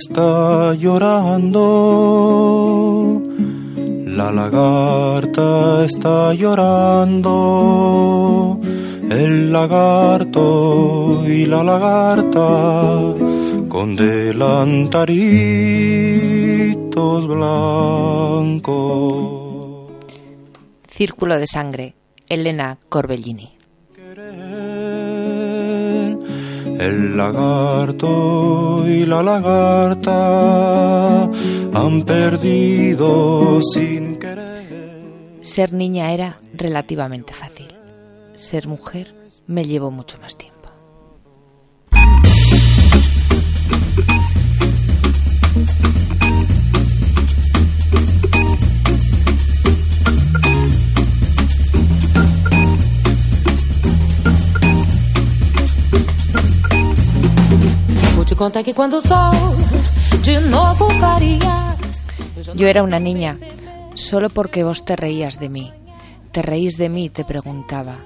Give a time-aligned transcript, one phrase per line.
[0.00, 1.60] Está llorando,
[4.06, 7.30] la lagarta está llorando,
[9.10, 13.14] el lagarto y la lagarta
[13.68, 15.18] con delantaritos
[17.28, 18.70] blancos.
[20.88, 21.94] Círculo de sangre,
[22.26, 23.59] Elena Corbellini.
[26.80, 35.36] El lagarto y la lagarta han perdido sin querer.
[35.42, 37.68] Ser niña era relativamente fácil.
[38.34, 39.14] Ser mujer
[39.46, 40.70] me llevó mucho más tiempo.
[58.40, 61.76] Conta que cuando de nuevo varía.
[62.54, 63.36] Yo era una niña,
[63.92, 65.70] solo porque vos te reías de mí.
[66.32, 67.98] Te reís de mí, te preguntaba.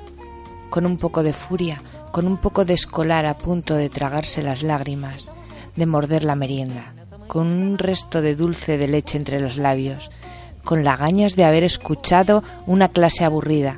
[0.71, 4.65] Con un poco de furia, con un poco de escolar a punto de tragarse las
[4.65, 5.27] lágrimas,
[5.77, 6.93] de morder la merienda,
[7.29, 10.11] con un resto de dulce de leche entre los labios,
[10.65, 13.77] con lagañas de haber escuchado una clase aburrida.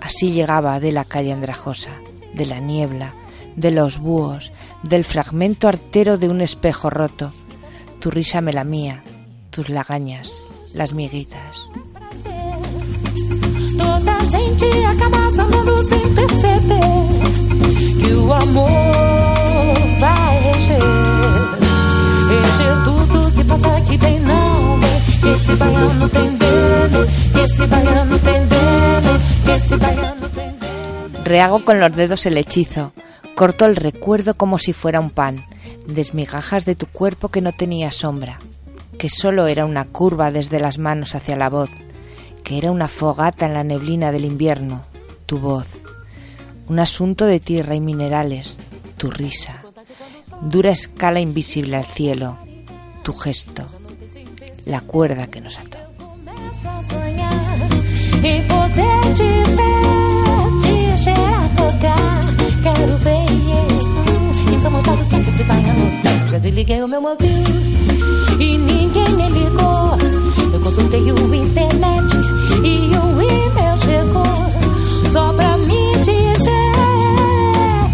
[0.00, 1.90] Así llegaba de la calle andrajosa,
[2.32, 3.12] de la niebla,
[3.56, 7.32] de los búhos, del fragmento artero de un espejo roto.
[8.00, 9.02] Tu risa me la mía,
[9.50, 10.32] tus lagañas,
[10.72, 11.68] las miguitas.
[13.76, 16.80] Toda gente acaba amando sem perceber
[18.00, 18.70] que o amor
[20.00, 20.82] vai reger.
[22.28, 25.00] Reger tudo que passa que vem não vem.
[25.22, 29.12] Que esse baiano tem dele, que esse baiano tem dele,
[29.44, 31.24] que esse baiano tem dele.
[31.24, 32.92] Rehago con los dedos el hechizo,
[33.34, 35.44] Corto el recuerdo como si fuera un pan,
[35.86, 38.38] desmigajas de tu cuerpo que no tenía sombra,
[38.98, 41.70] que solo era una curva desde las manos hacia la voz,
[42.44, 44.82] que era una fogata en la neblina del invierno,
[45.26, 45.78] tu voz,
[46.68, 48.58] un asunto de tierra y minerales,
[48.96, 49.62] tu risa,
[50.40, 52.38] dura escala invisible al cielo,
[53.02, 53.66] tu gesto,
[54.66, 55.78] la cuerda que nos ató.
[65.34, 66.28] Esse baiano tem.
[66.28, 67.44] Já desliguei o meu mobil
[68.38, 69.98] e ninguém me ligou.
[70.52, 72.14] Eu consultei o internet
[72.62, 75.10] e o e-mail chegou.
[75.12, 76.74] Só pra me dizer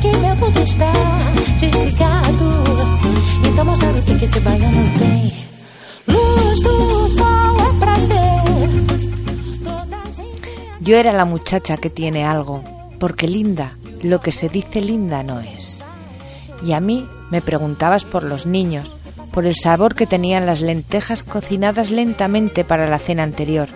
[0.02, 0.92] que meu pulso está
[1.58, 2.48] desligado.
[3.48, 5.32] Então mostrar o que que esse baiano tem.
[6.06, 8.70] Luz do sol é prazer.
[10.82, 12.62] Yo era la muchacha que tiene algo,
[12.98, 13.72] porque linda
[14.02, 15.84] lo que se dice linda no es.
[16.62, 18.90] Y a mí me preguntabas por los niños,
[19.32, 23.68] por el sabor que tenían las lentejas cocinadas lentamente para la cena anterior.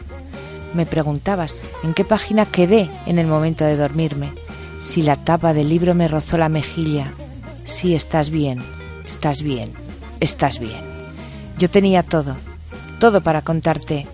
[0.74, 4.32] Me preguntabas en qué página quedé en el momento de dormirme,
[4.80, 7.12] si la tapa del libro me rozó la mejilla,
[7.64, 8.58] si estás bien,
[9.06, 9.72] estás bien,
[10.20, 10.80] estás bien.
[11.58, 12.36] Yo tenía todo,
[12.98, 14.06] todo para contarte.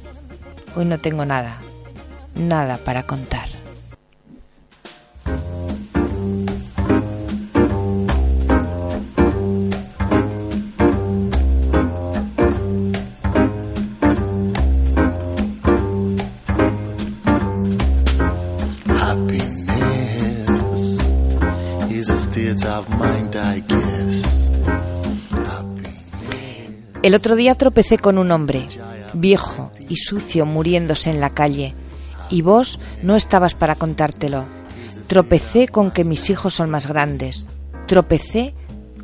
[0.76, 1.58] Hoy no tengo nada,
[2.34, 3.59] nada para contar.
[27.02, 28.68] El otro día tropecé con un hombre,
[29.12, 31.74] viejo y sucio, muriéndose en la calle,
[32.28, 34.46] y vos no estabas para contártelo.
[35.06, 37.46] Tropecé con que mis hijos son más grandes.
[37.86, 38.54] Tropecé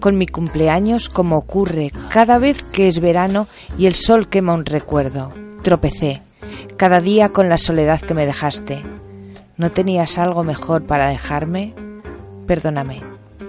[0.01, 3.47] con mi cumpleaños como ocurre cada vez que es verano
[3.79, 5.33] y el sol quema un recuerdo.
[5.63, 6.23] Tropecé,
[6.77, 8.83] cada día con la soledad que me dejaste.
[9.57, 11.75] ¿No tenías algo mejor para dejarme?
[12.47, 13.03] Perdóname,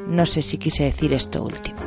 [0.08, 1.87] no sé si quise decir esto último.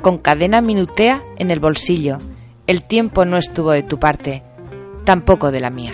[0.00, 2.18] Con cadena minutea en el bolsillo.
[2.66, 4.42] El tiempo no estuvo de tu parte,
[5.04, 5.92] tampoco de la mía.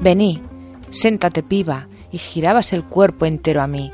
[0.00, 0.40] Vení,
[0.88, 3.92] séntate piba, y girabas el cuerpo entero a mí,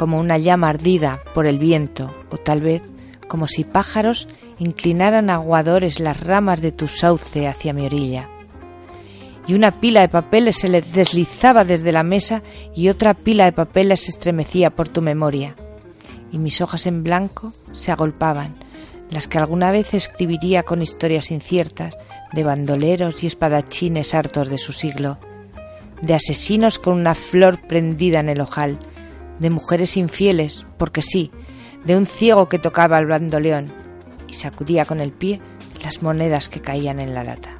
[0.00, 2.80] como una llama ardida por el viento, o tal vez
[3.28, 8.26] como si pájaros inclinaran aguadores las ramas de tu sauce hacia mi orilla.
[9.46, 12.42] Y una pila de papeles se le deslizaba desde la mesa
[12.74, 15.54] y otra pila de papeles se estremecía por tu memoria.
[16.32, 18.54] Y mis hojas en blanco se agolpaban,
[19.10, 21.98] las que alguna vez escribiría con historias inciertas
[22.32, 25.18] de bandoleros y espadachines hartos de su siglo
[26.02, 28.78] de asesinos con una flor prendida en el ojal,
[29.40, 31.32] de mujeres infieles, porque sí,
[31.84, 33.66] de un ciego que tocaba el bandoleón
[34.28, 35.40] y sacudía con el pie
[35.82, 37.56] las monedas que caían en la lata.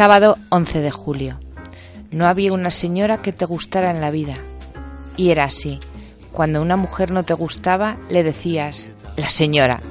[0.00, 1.38] Sábado 11 de julio.
[2.10, 4.32] No había una señora que te gustara en la vida.
[5.18, 5.78] Y era así.
[6.32, 8.88] Cuando una mujer no te gustaba, le decías,
[9.18, 9.82] la señora.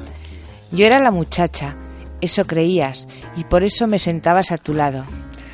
[0.72, 1.78] Yo era la muchacha,
[2.22, 5.06] eso creías, y por eso me sentabas a tu lado.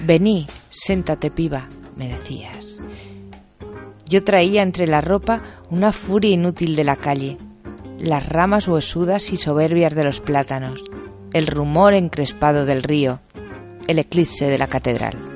[0.06, 1.68] Vení, séntate piba,
[1.98, 2.80] me decías.
[4.06, 7.38] Yo traía entre la ropa una furia inútil de la calle,
[8.00, 10.82] las ramas huesudas y soberbias de los plátanos,
[11.34, 13.20] el rumor encrespado del río,
[13.88, 15.36] el eclipse de la catedral.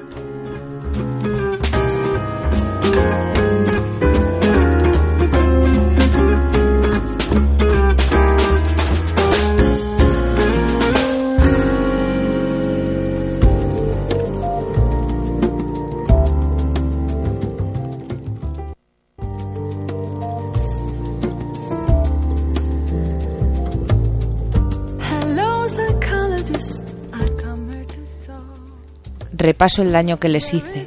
[29.49, 30.85] Repaso el daño que les hice.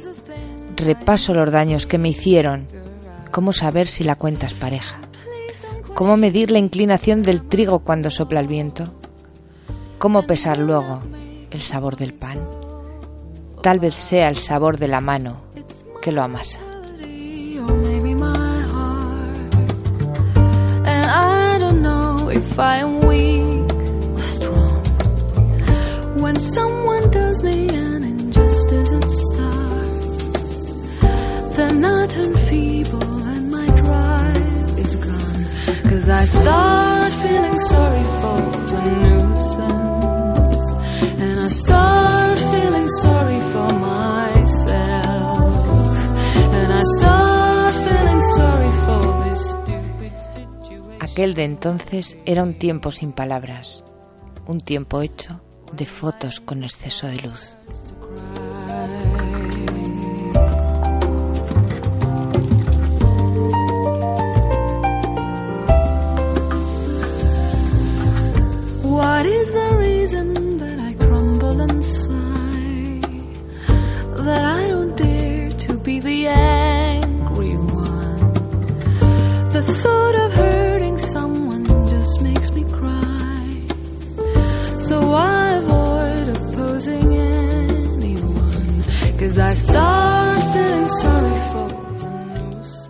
[0.77, 2.65] Repaso los daños que me hicieron.
[3.29, 5.01] ¿Cómo saber si la cuenta es pareja?
[5.93, 8.85] ¿Cómo medir la inclinación del trigo cuando sopla el viento?
[9.97, 11.01] ¿Cómo pesar luego
[11.51, 12.39] el sabor del pan?
[13.61, 15.41] Tal vez sea el sabor de la mano
[16.01, 16.61] que lo amasa.
[31.57, 35.45] Night and feeble and my drive is gone.
[35.89, 40.71] Cause I start feeling sorry for the nuisance.
[41.21, 41.43] And.
[51.13, 53.83] Aquel de entonces era un tiempo sin palabras.
[54.47, 55.41] Un tiempo hecho
[55.71, 57.55] de fotos con exceso de luz.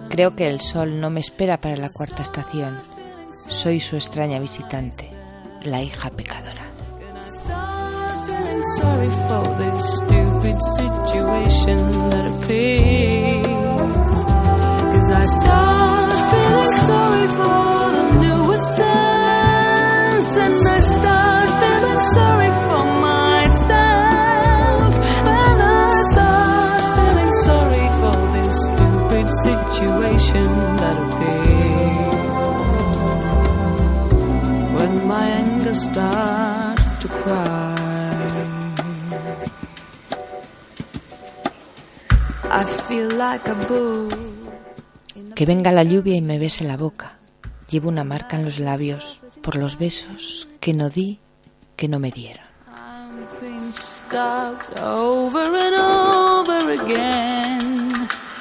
[0.09, 2.79] Creo que el sol no me espera para la cuarta estación.
[3.47, 5.13] Soy su extraña visitante
[5.65, 6.63] la hija pecadora.
[42.55, 43.55] I feel like a.
[45.35, 47.17] Que venga la lluvia y me bese la boca.
[47.69, 51.19] Llevo una marca en los labios por los besos que no di,
[51.75, 52.45] que no me dieron.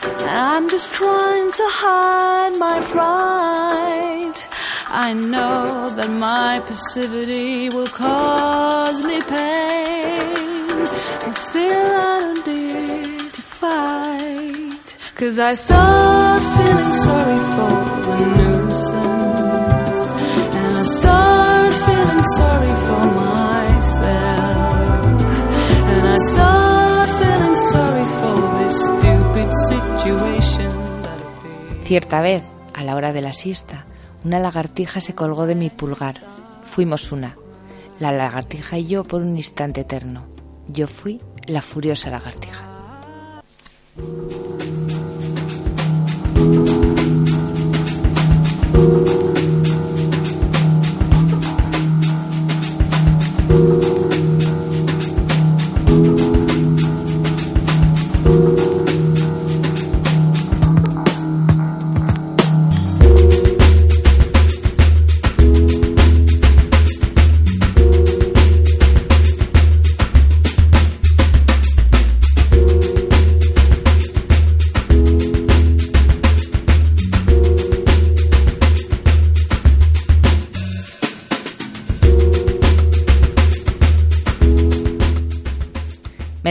[0.05, 0.21] And.
[0.21, 4.47] And I'm just trying to hide my fright.
[4.89, 10.77] I know that my passivity will cause me pain.
[11.25, 14.97] But still I don't dare to fight.
[15.15, 20.07] Cause I start feeling sorry for the nuisance.
[20.57, 22.82] And I start feeling sorry
[31.93, 33.85] Cierta vez, a la hora de la siesta,
[34.25, 36.23] una lagartija se colgó de mi pulgar.
[36.65, 37.37] Fuimos una.
[38.01, 40.25] La lagartija y yo por un instante eterno.
[40.69, 42.65] Yo fui la furiosa lagartija.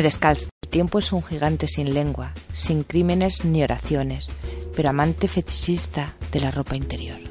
[0.02, 0.50] Me descalzo.
[0.64, 4.30] El tiempo es un gigante sin lengua, sin crímenes ni oraciones,
[4.76, 7.31] pero amante fetichista de la ropa interior.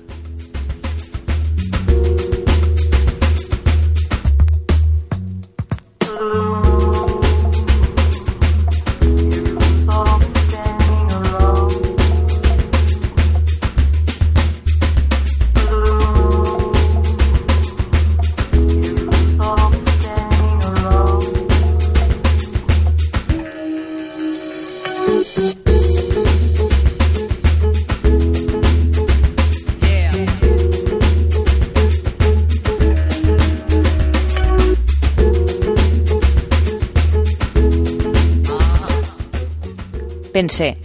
[40.33, 40.79] Pensé,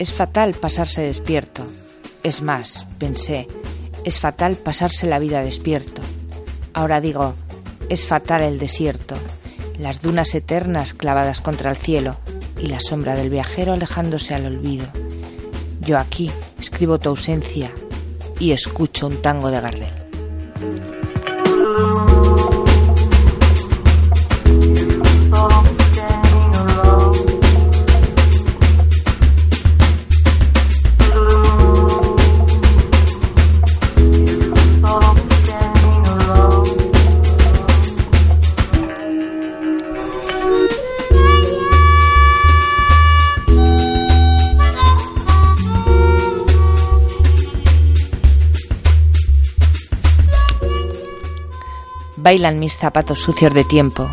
[0.00, 1.64] es fatal pasarse despierto.
[2.24, 3.46] Es más, pensé,
[4.04, 6.02] es fatal pasarse la vida despierto.
[6.72, 7.34] Ahora digo,
[7.88, 9.14] es fatal el desierto,
[9.78, 12.16] las dunas eternas clavadas contra el cielo
[12.58, 14.86] y la sombra del viajero alejándose al olvido.
[15.80, 17.70] Yo aquí escribo tu ausencia
[18.40, 20.95] y escucho un tango de Gardel.
[52.26, 54.10] Bailan mis zapatos sucios de tiempo,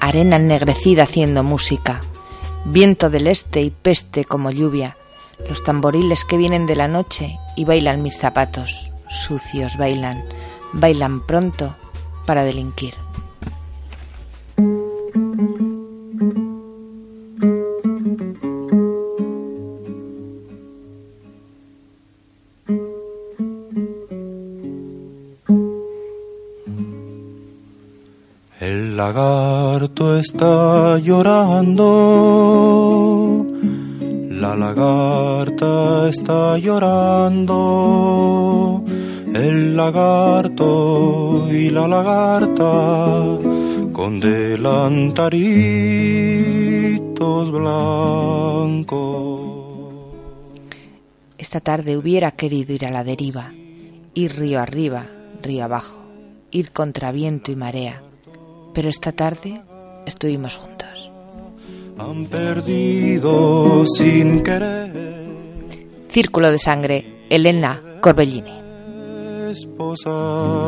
[0.00, 2.00] arena ennegrecida haciendo música,
[2.64, 4.96] viento del este y peste como lluvia,
[5.50, 10.24] los tamboriles que vienen de la noche y bailan mis zapatos, sucios bailan,
[10.72, 11.76] bailan pronto
[12.24, 13.01] para delinquir.
[30.22, 31.86] Está llorando,
[34.30, 37.56] la lagarta está llorando,
[39.34, 43.20] el lagarto y la lagarta
[43.92, 45.42] con delantaritos
[47.50, 49.40] blancos.
[51.36, 53.52] Esta tarde hubiera querido ir a la deriva,
[54.14, 55.06] ir río arriba,
[55.42, 55.98] río abajo,
[56.52, 58.04] ir contra viento y marea,
[58.72, 59.60] pero esta tarde
[60.06, 61.10] estuvimos juntos.
[61.98, 64.92] Han perdido sin querer
[66.08, 68.52] Círculo de sangre, Elena Corbellini.
[69.50, 70.62] esposado.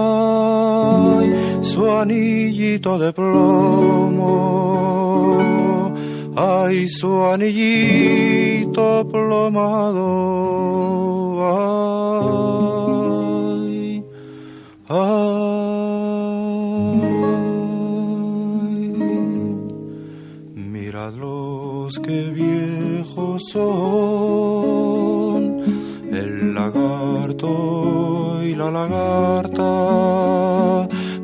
[0.00, 1.28] Ay,
[1.62, 4.32] su anillito de plomo,
[6.36, 8.49] ay, su anillito
[8.80, 10.08] viento plomado.
[13.52, 14.04] Ay,
[14.88, 15.34] ay,
[20.54, 23.60] miradlos que viejos son,
[26.12, 29.68] el lagarto y la lagarta.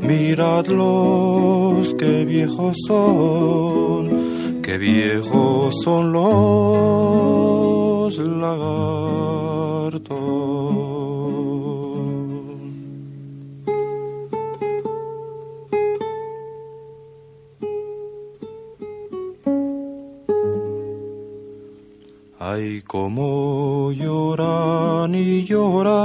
[0.00, 4.25] Miradlos que viejos son
[4.66, 10.10] qué viejos son los lagartos.
[22.40, 26.00] Ay, como lloran y lloran,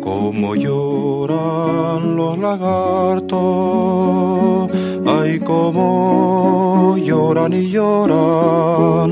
[0.00, 3.98] como lloran los lagartos.
[5.10, 9.10] Ay, como lloran y lloran,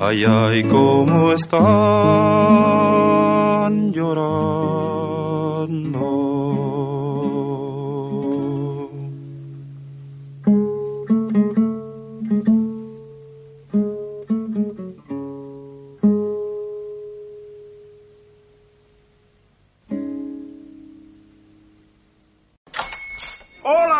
[0.00, 1.62] ay, ay, como están
[3.92, 4.52] llorando.